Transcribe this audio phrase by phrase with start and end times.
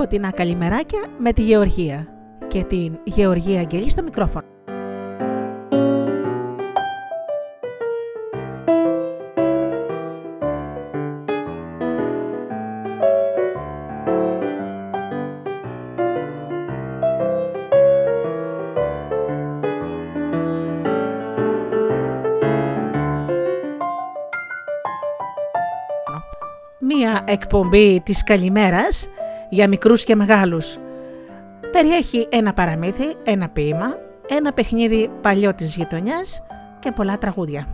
[0.00, 2.06] Είναι η εκπομπή Φωτεινά Καλημεράκια με τη Γεωργία
[2.48, 4.46] και την Γεωργία Αγγελή στο μικρόφωνο.
[26.78, 29.08] Μία εκπομπή της καλημέρας
[29.50, 30.78] για μικρούς και μεγάλους.
[31.72, 36.46] Περιέχει ένα παραμύθι, ένα ποίημα, ένα παιχνίδι παλιό της γειτονιάς
[36.78, 37.66] και πολλά τραγούδια.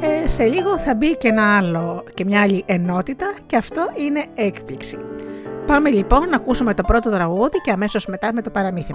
[0.00, 4.24] Ε, σε λίγο θα μπει και ένα άλλο και μια άλλη ενότητα και αυτό είναι
[4.34, 4.98] έκπληξη.
[5.68, 8.94] Πάμε λοιπόν να ακούσουμε το πρώτο τραγούδι και αμέσως μετά με το παραμύθι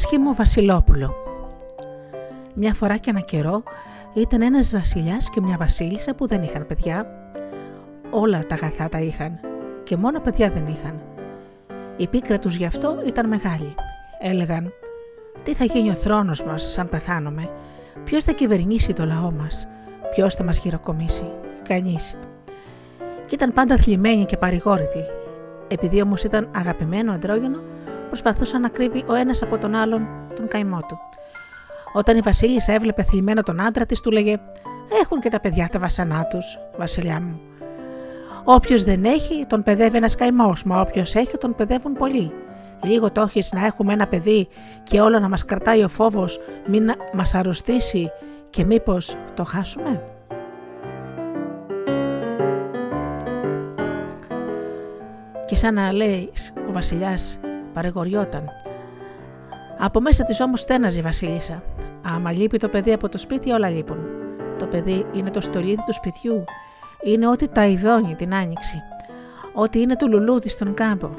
[0.00, 1.14] άσχημο Βασιλόπουλο
[2.54, 3.62] Μια φορά και ένα καιρό
[4.14, 7.06] ήταν ένας βασιλιάς και μια βασίλισσα που δεν είχαν παιδιά.
[8.10, 9.40] Όλα τα αγαθά τα είχαν
[9.84, 11.00] και μόνο παιδιά δεν είχαν.
[11.96, 13.74] Η πίκρα τους γι' αυτό ήταν μεγάλη.
[14.20, 14.72] Έλεγαν
[15.44, 17.50] «Τι θα γίνει ο θρόνος μας σαν πεθάνουμε,
[18.04, 19.68] ποιος θα κυβερνήσει το λαό μας,
[20.14, 21.30] ποιος θα μας γυροκομίσει,
[21.68, 22.16] κανείς».
[23.26, 25.04] Και ήταν πάντα θλιμμένοι και παρηγόρητοι.
[25.68, 27.58] Επειδή όμως ήταν αγαπημένο αντρόγενο,
[28.10, 30.98] προσπαθούσαν να κρύβει ο ένας από τον άλλον τον καημό του.
[31.92, 34.36] Όταν η Βασίλισσα έβλεπε θλιμμένο τον άντρα της, του λέγε:
[35.02, 37.40] Έχουν και τα παιδιά τα βασανά τους, Βασιλιά μου.
[38.44, 42.32] Όποιος δεν έχει, τον παιδεύει ένας καημός, μα όποιος έχει, τον παιδεύουν πολλοί.
[42.82, 44.48] Λίγο το έχεις να έχουμε ένα παιδί
[44.82, 48.10] και όλο να μας κρατάει ο φόβος, μην να μας αρρωστήσει
[48.50, 50.02] και μήπως το χάσουμε.
[55.46, 56.30] Και σαν να λέει
[56.68, 57.40] ο βασιλιάς
[57.80, 58.44] παρεγοριόταν.
[59.78, 61.62] Από μέσα της όμως στέναζε η βασίλισσα.
[62.14, 63.98] Άμα λείπει το παιδί από το σπίτι όλα λείπουν.
[64.58, 66.44] Το παιδί είναι το στολίδι του σπιτιού.
[67.02, 68.82] Είναι ό,τι τα ειδώνει την άνοιξη.
[69.54, 71.10] Ό,τι είναι το λουλούδι στον κάμπο.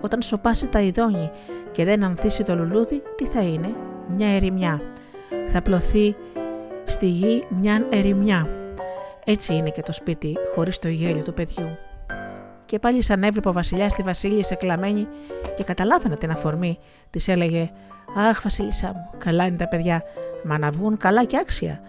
[0.00, 1.30] Όταν σοπάσει τα ειδώνει
[1.72, 3.74] και δεν ανθίσει το λουλούδι, τι θα είναι,
[4.16, 4.82] μια ερημιά.
[5.46, 6.16] Θα πλωθεί
[6.84, 8.48] στη γη μια ερημιά.
[9.24, 11.89] Έτσι είναι και το σπίτι χωρίς το γέλιο του παιδιού.
[12.70, 15.08] Και πάλι σαν έβλεπε ο βασιλιά τη Βασίλισσα κλαμμένη
[15.56, 16.78] και καταλάβαινα την αφορμή,
[17.10, 17.70] της έλεγε:
[18.16, 20.02] Αχ, Βασίλισσά μου, καλά είναι τα παιδιά,
[20.44, 21.80] μα να βγουν καλά και άξια.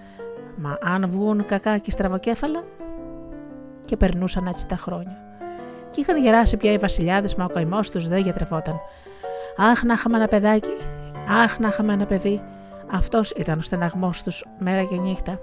[0.56, 2.64] Μα αν βγουν κακά και στραβοκέφαλα.
[3.86, 5.18] Και περνούσαν έτσι τα χρόνια.
[5.90, 8.80] Και είχαν γεράσει πια οι βασιλιάδες, μα ο καημός τους δεν γιατρευόταν.
[9.58, 10.78] Αχ, να είχαμε ένα παιδάκι,
[11.44, 12.42] αχ, να είχαμε ένα παιδί.
[12.92, 15.40] Αυτός ήταν ο στεναγμός τους μέρα και νύχτα.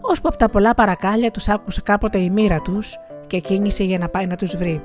[0.00, 4.08] Ώσπου από τα πολλά παρακάλια τους άκουσε κάποτε η μοίρα τους και κίνησε για να
[4.08, 4.82] πάει να τους βρει.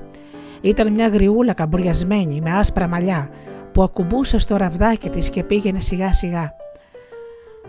[0.61, 3.29] Ήταν μια γριούλα καμπουριασμένη με άσπρα μαλλιά
[3.71, 6.55] που ακουμπούσε στο ραβδάκι της και πήγαινε σιγά σιγά.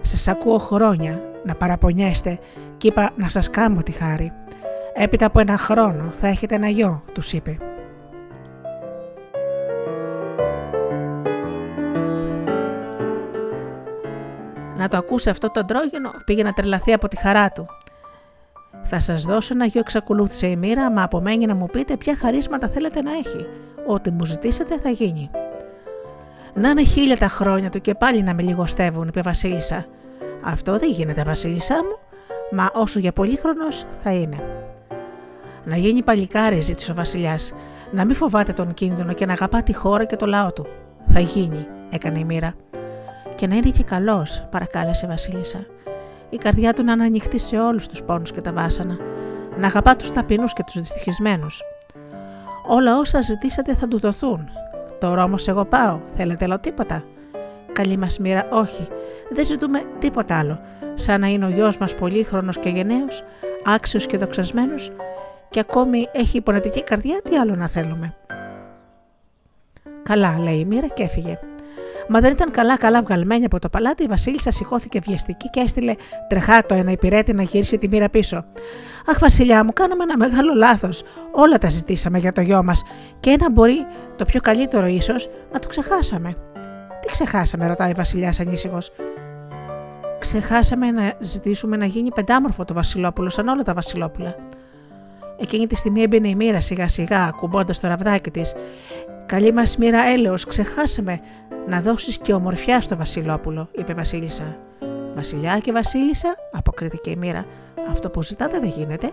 [0.00, 2.38] Σας ακούω χρόνια να παραπονιέστε
[2.76, 4.32] και είπα να σας κάνω τη χάρη.
[4.94, 7.58] Έπειτα από ένα χρόνο θα έχετε ένα γιο, τους είπε.
[14.76, 17.66] Να το ακούσει αυτό το αντρόγινο πήγε να τρελαθεί από τη χαρά του.
[18.82, 22.68] Θα σας δώσω ένα γιο, εξακολούθησε η μοίρα, μα απομένει να μου πείτε ποια χαρίσματα
[22.68, 23.46] θέλετε να έχει.
[23.86, 25.30] Ό,τι μου ζητήσετε θα γίνει.
[26.54, 29.86] Να είναι χίλια τα χρόνια του και πάλι να με λιγοστεύουν, είπε Βασίλισσα.
[30.44, 31.98] Αυτό δεν γίνεται, Βασίλισσά μου,
[32.50, 34.36] μα όσο για πολύ χρόνο θα είναι.
[35.64, 37.52] Να γίνει παλικάρι, ζήτησε ο Βασιλιάς,
[37.90, 40.66] να μην φοβάται τον κίνδυνο και να αγαπά τη χώρα και το λαό του.
[41.06, 42.54] Θα γίνει, έκανε η μοίρα.
[43.34, 45.66] Και να είναι και καλός, παρακάλεσε η Βασίλισσα.
[46.30, 48.96] Η καρδιά του να ανοιχτεί σε όλους τους πόνους και τα βάσανα.
[49.58, 51.62] Να αγαπά τους ταπεινούς και τους δυστυχισμένους.
[52.66, 54.48] Όλα όσα ζητήσατε θα του δοθούν.
[54.98, 56.00] Τώρα όμω εγώ πάω.
[56.14, 57.04] Θέλετε άλλο τίποτα;
[57.72, 58.88] Καλή μας μοίρα, όχι.
[59.30, 60.60] Δεν ζητούμε τίποτα άλλο.
[60.94, 63.24] Σαν να είναι ο γιος μας πολύχρονος και γενναίος,
[63.64, 64.92] άξιος και δοξασμένος,
[65.50, 68.14] και ακόμη έχει υπονατική καρδιά, τι άλλο να θέλουμε;
[70.02, 71.38] Καλά, λέει η μοίρα και έφυγε.
[72.08, 75.94] Μα δεν ήταν καλά-καλά βγαλμένη από το παλάτι, η Βασίλισσα σηκώθηκε βιαστική και έστειλε
[76.28, 78.44] τρεχάτο ένα υπηρέτη να γυρίσει τη μοίρα πίσω.
[79.06, 81.02] Αχ, Βασιλιά μου, κάναμε ένα μεγάλο λάθος.
[81.30, 82.82] Όλα τα ζητήσαμε για το γιο μας.
[83.20, 83.86] Και ένα μπορεί,
[84.16, 86.34] το πιο καλύτερο ίσως, να το ξεχάσαμε.
[87.00, 88.92] Τι ξεχάσαμε, ρωτάει η Βασιλιάς ανήσυχος.
[90.18, 94.34] Ξεχάσαμε να ζητήσουμε να γίνει πεντάμορφο το Βασιλόπουλο, σαν όλα τα Βασιλόπουλα.
[95.38, 98.54] Εκείνη τη στιγμή έμπαινε η μοίρα σιγά σιγά, κουμπώντα το ραβδάκι της.
[99.30, 101.20] Καλή μας μοίρα έλεος, ξεχάσαμε
[101.68, 104.56] να δώσεις και ομορφιά στο Βασιλόπουλο, είπε Βασίλισσα.
[105.14, 107.46] Βασιλιά και Βασίλισσα, αποκρίθηκε η μοίρα.
[107.90, 109.10] Αυτό που ζητάτε δεν γίνεται.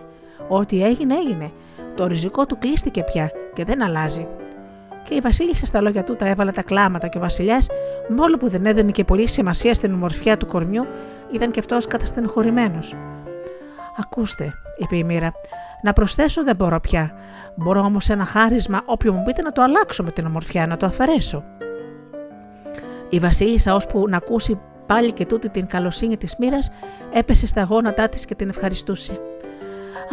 [0.48, 1.50] Ό,τι έγινε, έγινε.
[1.96, 4.26] Το ριζικό του κλείστηκε πια και δεν αλλάζει.
[5.02, 7.68] Και η Βασίλισσα στα λόγια του τα έβαλε τα κλάματα και ο Βασιλιάς,
[8.16, 10.86] μόνο που δεν έδαινε και πολύ σημασία στην ομορφιά του κορμιού,
[11.32, 12.78] ήταν και αυτός καταστενοχωρημένο.
[14.00, 15.32] Ακούστε, είπε η μοίρα,
[15.82, 17.12] να προσθέσω δεν μπορώ πια.
[17.54, 20.86] Μπορώ όμως ένα χάρισμα, όποιο μου πείτε, να το αλλάξω με την ομορφιά, να το
[20.86, 21.44] αφαιρέσω.
[23.08, 26.58] Η Βασίλισσα, ώσπου να ακούσει πάλι και τούτη την καλοσύνη της μοίρα,
[27.12, 29.20] έπεσε στα γόνατά της και την ευχαριστούσε.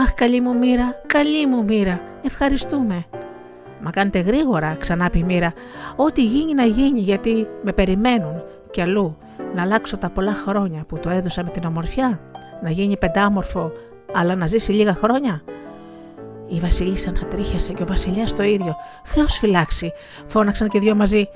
[0.01, 3.06] Αχ, καλή μου μοίρα, καλή μου μοίρα, ευχαριστούμε.
[3.82, 5.54] Μα κάνετε γρήγορα, ξανά πει η μοίρα.
[5.96, 8.44] Ό,τι γίνει να γίνει, γιατί με περιμένουν
[8.75, 9.17] κι αλλού
[9.55, 12.20] να αλλάξω τα πολλά χρόνια που το έδωσα με την ομορφιά,
[12.63, 13.72] να γίνει πεντάμορφο,
[14.13, 15.44] αλλά να ζήσει λίγα χρόνια.
[16.48, 18.75] Η Βασιλίσσα ανατρίχιασε και ο Βασιλιάς το ίδιο.
[19.03, 19.91] Θεός φυλάξει,
[20.25, 21.29] φώναξαν και δύο μαζί.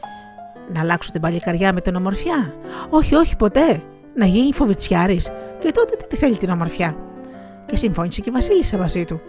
[0.73, 2.53] Να αλλάξω την παλικαριά με την ομορφιά.
[2.89, 3.83] Όχι, όχι, ποτέ.
[4.15, 5.29] Να γίνει φοβητσιάρης.
[5.59, 6.95] Και τότε τι θέλει την ομορφιά.
[7.65, 9.21] Και συμφώνησε και η Βασίλισσα μαζί του.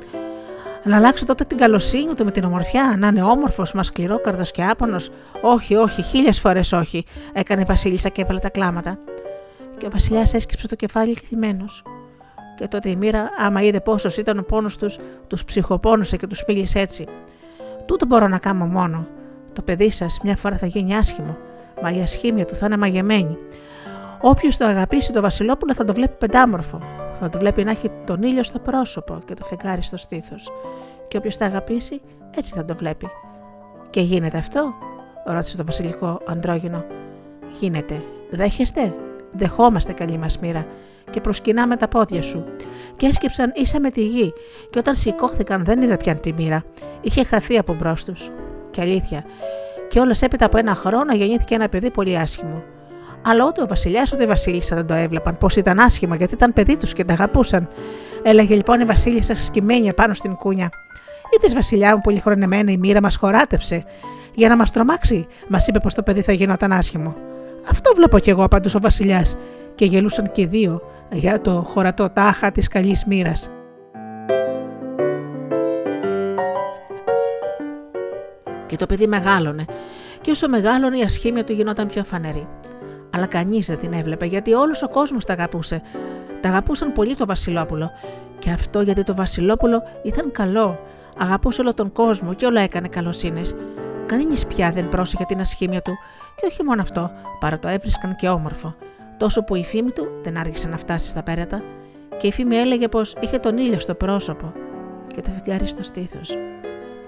[0.85, 4.65] Να αλλάξω τότε την καλοσύνη του με την ομορφιά, να είναι όμορφος, μα σκληρόκαρδο και
[4.65, 5.11] άπονος.
[5.43, 8.99] Όχι, όχι, χίλιες φορές όχι, έκανε η Βασίλισσα και έβαλε τα κλάματα.
[9.79, 11.65] Και ο Βασιλιάς έσκυψε το κεφάλι θυμένο.
[12.57, 16.45] Και τότε η μοίρα, άμα είδε πόσο ήταν ο πόνος τους, τους ψυχοπόνουσε και τους
[16.49, 17.07] μίλησε έτσι.
[17.87, 19.07] Τούτο μπορώ να κάνω μόνο.
[19.53, 21.37] Το παιδί σας μια φορά θα γίνει άσχημο,
[21.83, 23.39] μα η ασχήμια του θα είναι μαγεμένη.
[24.21, 26.81] Όποιος το αγαπήσει το Βασιλόπουλο θα το βλέπει πεντάμορφο.
[27.21, 30.51] Θα το βλέπει να έχει τον ήλιο στο πρόσωπο και το φεγγάρι στο στήθος.
[31.09, 32.01] Και όποιος τα αγαπήσει,
[32.37, 33.11] έτσι θα το βλέπει.
[33.91, 34.75] Και γίνεται αυτό,
[35.25, 36.85] ρώτησε το βασιλικό αντρόγινο.
[37.61, 38.03] Γίνεται.
[38.31, 38.95] Δέχεστε;
[39.33, 40.67] Δεχόμαστε καλή μας μοίρα
[41.11, 42.45] και προσκυνάμε τα πόδια σου.
[42.97, 44.33] Και έσκυψαν ίσα με τη γη,
[44.71, 46.65] και όταν σηκώθηκαν δεν είδα πια τη μοίρα.
[47.01, 48.31] Είχε χαθεί από μπρος τους.
[48.71, 49.25] Και αλήθεια.
[49.89, 52.63] Και όλο έπειτα από ένα χρόνο γεννήθηκε ένα παιδί πολύ άσχημο.
[53.23, 56.53] Αλλά ούτε ο Βασιλιάς ούτε η Βασίλισσα δεν το έβλεπαν πω ήταν άσχημα γιατί ήταν
[56.53, 57.69] παιδί τους και τα αγαπούσαν.
[58.23, 60.69] Έλεγε λοιπόν η Βασίλισσα σκυμμένη πάνω στην κούνια.
[61.37, 63.85] Είδες Βασιλιά μου πολύ χρονεμένα η μοίρα μας χωράτεψε.
[64.35, 67.17] Για να μας τρομάξει, μας είπε πως το παιδί θα γινόταν άσχημο.
[67.71, 69.37] Αυτό βλέπω κι εγώ, απάντησε ο Βασιλιάς,
[69.75, 73.51] και γελούσαν και δύο για το χωρατό τάχα της καλής μοίρας.
[78.67, 79.65] Και το παιδί μεγάλωνε
[80.21, 82.49] και όσο μεγάλωνε η ασχήμια του γινόταν πιο φανερή.
[83.15, 85.83] Αλλά κανείς δεν την έβλεπε γιατί όλος ο κόσμος τα αγαπούσε.
[86.41, 87.91] Τα αγαπούσαν πολύ το Βασιλόπουλο.
[88.39, 90.79] Και αυτό γιατί το Βασιλόπουλο ήταν καλό.
[91.19, 93.41] Αγαπούσε όλο τον κόσμο και όλα έκανε καλοσύνε.
[94.07, 95.93] Κανείς πια δεν πρόσεχε την ασχήμια του,
[96.37, 98.75] και όχι μόνο αυτό, παρά το έβρισκαν και όμορφο.
[99.17, 101.63] Τόσο που η φήμη του δεν άργησε να φτάσει στα πέρατα,
[102.17, 104.53] και η φήμη έλεγε πως είχε τον ήλιο στο πρόσωπο
[105.07, 106.37] και το φεγγάρι στο στήθος.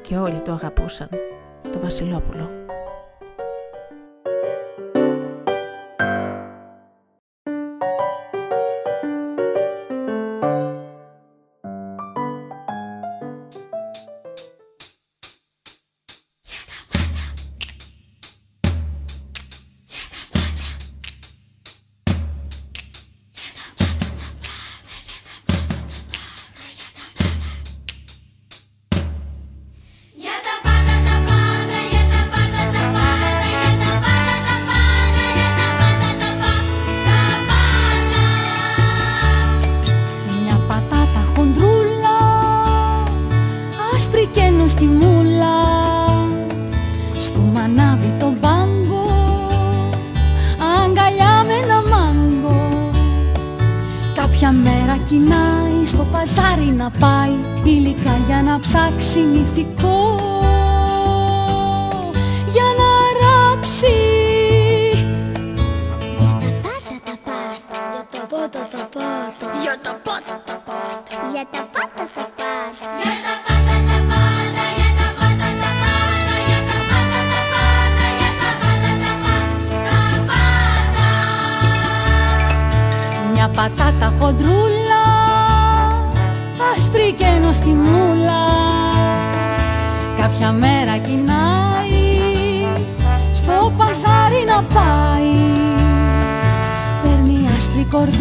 [0.01, 1.09] Και όλοι το αγαπούσαν,
[1.73, 2.62] το Βασιλόπουλο.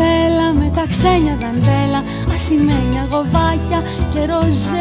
[0.01, 2.03] Άσπρη κορδέλα Με τα ξένια δαντέλα.
[2.36, 3.79] Ασημένια γοβάκια
[4.13, 4.80] και ροζέ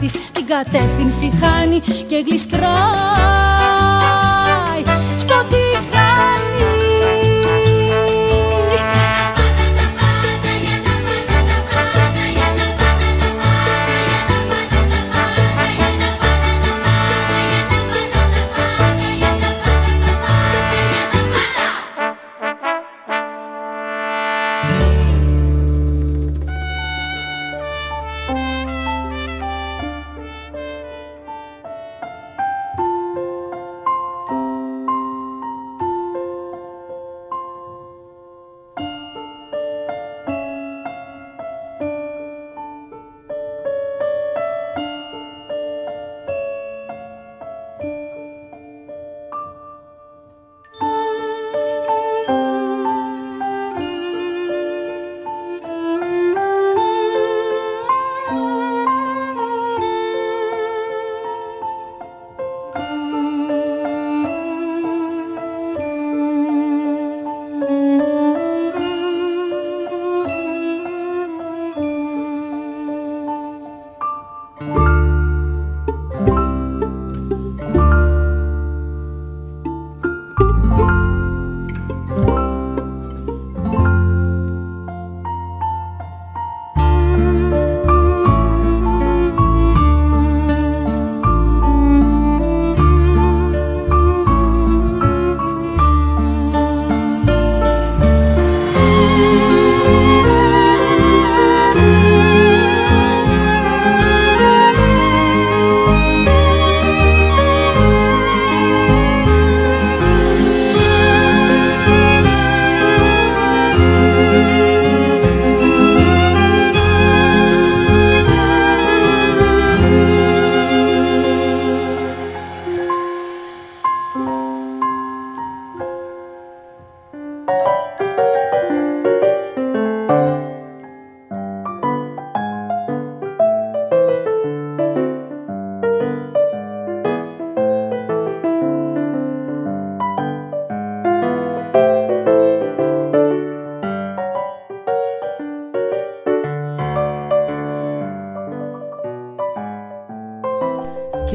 [0.00, 3.49] της Την κατεύθυνση χάνει και γλιστράει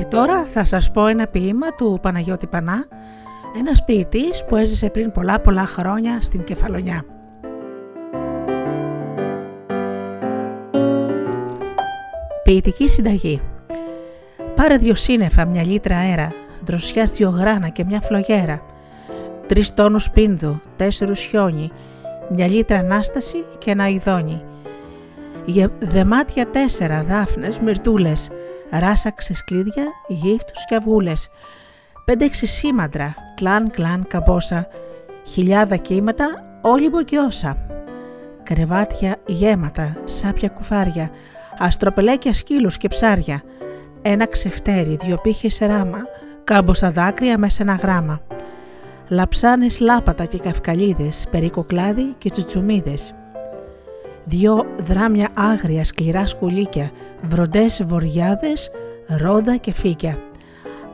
[0.09, 2.85] τώρα θα σας πω ένα ποίημα του Παναγιώτη Πανά,
[3.59, 7.03] ένας ποιητής που έζησε πριν πολλά πολλά χρόνια στην Κεφαλονιά.
[12.43, 13.41] Ποιητική συνταγή
[14.55, 16.33] Πάρε δυο σύννεφα, μια λίτρα αέρα,
[16.65, 18.61] δροσιάς δυο γράνα και μια φλογέρα,
[19.47, 21.71] τρεις τόνους πίνδου, τέσσερους χιόνι,
[22.29, 24.43] μια λίτρα ανάσταση και ένα ειδόνι.
[25.79, 28.29] Δεμάτια τέσσερα δάφνες, μυρτούλες,
[28.69, 31.29] ράσαξε κλίδια, γύφτους και αυγούλες.
[32.05, 34.67] Πέντε-έξι σήμαντρα, κλάν κλάν καμπόσα,
[35.27, 37.57] χιλιάδα κύματα, όλοι μποκιόσα.
[38.43, 41.09] Κρεβάτια γέματα, σάπια κουφάρια,
[41.57, 43.43] αστροπελέκια σκύλους και ψάρια.
[44.01, 45.99] Ένα ξεφτέρι, δυο πύχες ράμα,
[46.43, 48.21] κάμποσα δάκρυα μέσα ένα γράμμα.
[49.07, 53.13] Λαψάνες λάπατα και καυκαλίδες, περικοκλάδι και τσουτσουμίδες
[54.25, 56.91] δυο δράμια άγρια σκληρά σκουλίκια,
[57.21, 58.71] βροντές βοριάδες,
[59.07, 60.17] ρόδα και φύκια.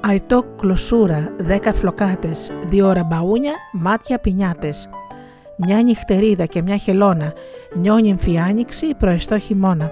[0.02, 4.90] Αϊτό κλωσούρα, δέκα φλοκάτες, δύο ραμπαούνια, μάτια πινιάτες.
[5.56, 7.34] Μια νυχτερίδα και μια χελώνα,
[7.74, 9.92] νιώνει εμφιάνοιξη προεστό χειμώνα.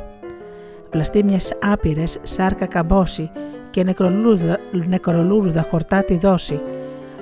[0.90, 3.32] Πλαστήμιες άπειρες, σάρκα καμπόση
[3.70, 6.60] και νεκρολούρδα, νεκρολούρδα χορτά τη δόση.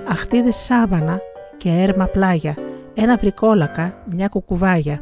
[0.09, 1.19] Αχτίδες σάβανα
[1.57, 2.55] και έρμα πλάγια,
[2.93, 5.01] ένα βρικόλακα, μια κουκουβάγια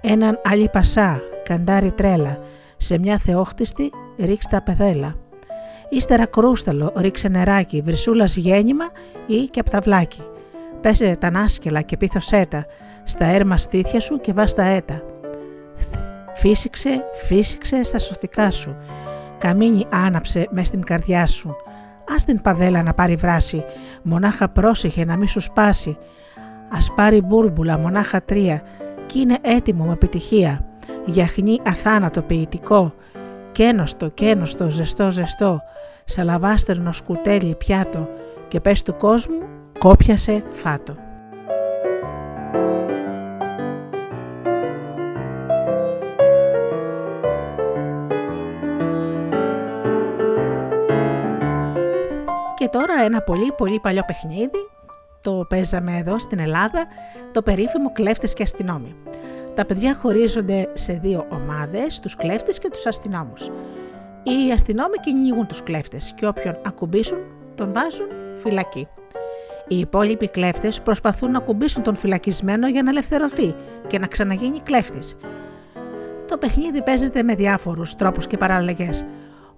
[0.00, 2.38] έναν άλλη πασά, καντάρι τρέλα,
[2.76, 5.14] σε μια θεόχτιστη ρίξτε τα πεδέλα.
[5.88, 8.84] Ύστερα κρούσταλο, ρίξε νεράκι, βρυσούλας γέννημα
[9.26, 10.22] ή και απταυλάκι.
[10.80, 12.66] Πέσε τα νάσκελα και πίθωσέ τα,
[13.04, 15.02] στα έρμα στήθια σου και βάστα έτα.
[16.34, 18.76] Φύσηξε, φύσηξε στα σωθικά σου,
[19.38, 21.56] καμίνι άναψε μες στην καρδιά σου.
[22.16, 23.64] Ας την παδέλα να πάρει βράση,
[24.02, 25.98] μονάχα πρόσεχε να μη σου σπάσει.
[26.70, 28.62] Ας πάρει μπούρμπουλα, μονάχα τρία,
[29.10, 30.64] κι είναι έτοιμο με επιτυχία.
[31.04, 32.94] Γιαχνί αθάνατο ποιητικό,
[33.52, 35.60] κένοστο, κένοστο, ζεστό, ζεστό,
[36.04, 38.08] σαλαβάστερνο σκουτέλι πιάτο
[38.48, 39.38] και πες του κόσμου
[39.78, 40.94] κόπιασε φάτο.
[52.54, 54.68] Και τώρα ένα πολύ πολύ παλιό παιχνίδι
[55.20, 56.86] το παίζαμε εδώ στην Ελλάδα,
[57.32, 58.96] το περίφημο κλέφτες και αστυνόμοι.
[59.54, 63.50] Τα παιδιά χωρίζονται σε δύο ομάδες, τους κλέφτες και τους αστυνόμους.
[64.22, 67.18] Οι αστυνόμοι κυνηγούν τους κλέφτες και όποιον ακουμπήσουν
[67.54, 68.88] τον βάζουν φυλακή.
[69.68, 73.54] Οι υπόλοιποι κλέφτες προσπαθούν να ακουμπήσουν τον φυλακισμένο για να ελευθερωθεί
[73.86, 75.16] και να ξαναγίνει κλέφτης.
[76.28, 79.04] Το παιχνίδι παίζεται με διάφορους τρόπους και παραλλαγές.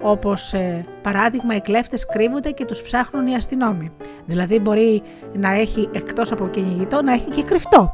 [0.03, 3.93] Όπως ε, παράδειγμα, οι κλέφτες κρύβονται και τους ψάχνουν οι αστυνόμοι.
[4.25, 7.93] Δηλαδή, μπορεί να έχει εκτός από κυνηγητό να έχει και κρυφτό.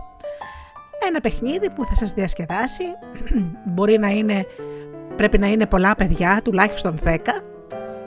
[1.08, 2.84] Ένα παιχνίδι που θα σας διασκεδάσει,
[3.74, 4.46] μπορεί να είναι,
[5.16, 7.16] πρέπει να είναι πολλά παιδιά, τουλάχιστον 10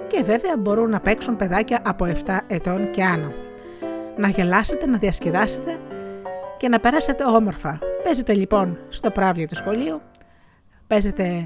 [0.07, 3.33] και βέβαια μπορούν να παίξουν παιδάκια από 7 ετών και άνω.
[4.17, 5.79] Να γελάσετε, να διασκεδάσετε
[6.57, 7.79] και να περάσετε όμορφα.
[8.03, 10.01] Παίζετε λοιπόν στο πράβλιο του σχολείου,
[10.87, 11.43] παίζετε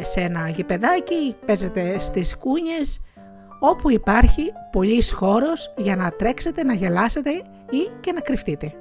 [0.00, 3.00] σε ένα γηπεδάκι, παίζετε στις κούνιες,
[3.60, 7.30] όπου υπάρχει πολύς χώρος για να τρέξετε, να γελάσετε
[7.70, 8.72] ή και να κρυφτείτε.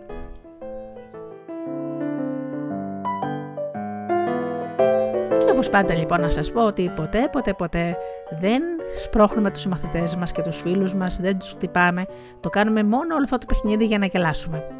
[5.37, 7.97] Και όπως πάντα λοιπόν να σας πω ότι ποτέ ποτέ ποτέ
[8.39, 8.61] δεν
[8.99, 12.05] σπρώχνουμε τους μαθητές μας και τους φίλους μας, δεν τους χτυπάμε,
[12.39, 14.76] το κάνουμε μόνο όλο αυτό το παιχνίδι για να γελάσουμε.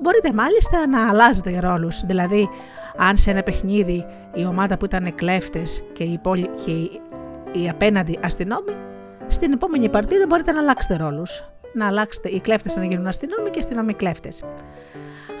[0.00, 2.48] Μπορείτε μάλιστα να αλλάζετε ρόλους, δηλαδή
[2.96, 6.70] αν σε ένα παιχνίδι η ομάδα που ήταν κλέφτες και οι, πόλη, και
[7.58, 8.72] οι, απέναντι αστυνόμοι,
[9.26, 11.44] στην επόμενη παρτίδα μπορείτε να αλλάξετε ρόλους.
[11.74, 14.44] Να αλλάξετε οι κλέφτες να γίνουν αστυνόμοι και αστυνόμοι κλέφτες.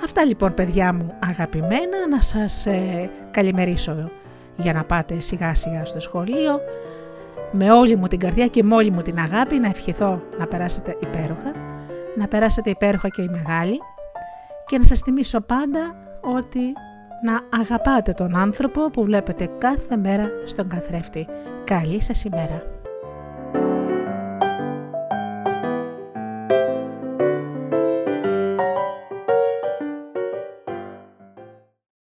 [0.04, 4.10] Αυτά λοιπόν παιδιά μου αγαπημένα να σας ε, καλημερίσω
[4.56, 6.60] για να πάτε σιγά σιγά στο σχολείο
[7.52, 10.96] με όλη μου την καρδιά και με όλη μου την αγάπη να ευχηθώ να περάσετε
[11.00, 11.52] υπέροχα,
[12.16, 13.80] να περάσετε υπέροχα και οι μεγάλοι
[14.66, 16.72] και να σας θυμίσω πάντα ότι
[17.22, 21.26] να αγαπάτε τον άνθρωπο που βλέπετε κάθε μέρα στον καθρέφτη.
[21.64, 22.75] Καλή σας ημέρα!